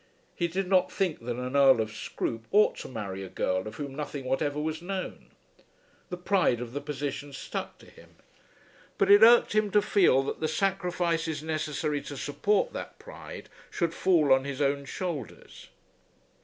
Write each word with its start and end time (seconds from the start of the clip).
He 0.33 0.47
did 0.47 0.67
not 0.67 0.91
think 0.91 1.19
that 1.25 1.35
an 1.35 1.55
Earl 1.55 1.79
of 1.79 1.91
Scroope 1.91 2.45
ought 2.51 2.75
to 2.77 2.87
marry 2.89 3.23
a 3.23 3.29
girl 3.29 3.67
of 3.67 3.75
whom 3.75 3.93
nothing 3.93 4.25
whatever 4.25 4.59
was 4.59 4.81
known. 4.81 5.29
The 6.09 6.17
pride 6.17 6.59
of 6.59 6.73
the 6.73 6.81
position 6.81 7.33
stuck 7.33 7.77
to 7.77 7.85
him; 7.85 8.15
but 8.97 9.11
it 9.11 9.21
irked 9.21 9.53
him 9.53 9.69
to 9.69 9.79
feel 9.79 10.23
that 10.23 10.39
the 10.39 10.47
sacrifices 10.47 11.43
necessary 11.43 12.01
to 12.01 12.17
support 12.17 12.73
that 12.73 12.97
pride 12.97 13.47
should 13.69 13.93
fall 13.93 14.33
on 14.33 14.43
his 14.43 14.59
own 14.59 14.85
shoulders. 14.85 15.67